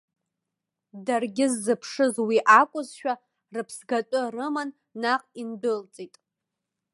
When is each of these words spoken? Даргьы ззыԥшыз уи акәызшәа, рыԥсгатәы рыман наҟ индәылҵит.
Даргьы 1.05 1.45
ззыԥшыз 1.53 2.15
уи 2.27 2.37
акәызшәа, 2.59 3.13
рыԥсгатәы 3.55 4.21
рыман 4.33 4.69
наҟ 5.01 5.23
индәылҵит. 5.41 6.15